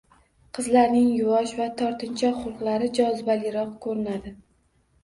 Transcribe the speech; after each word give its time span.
Qizlarning 0.57 1.11
yuvosh 1.17 1.53
va 1.59 1.67
tortinchoq 1.83 2.41
xulqlari 2.47 2.91
jozibaliroq 3.01 3.79
ko‘rinadi 3.87 4.37